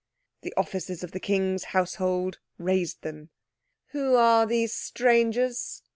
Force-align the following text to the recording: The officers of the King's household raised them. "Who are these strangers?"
The 0.41 0.51
officers 0.57 1.03
of 1.03 1.11
the 1.11 1.19
King's 1.19 1.65
household 1.77 2.39
raised 2.57 3.03
them. 3.03 3.29
"Who 3.89 4.15
are 4.15 4.47
these 4.47 4.73
strangers?" 4.73 5.83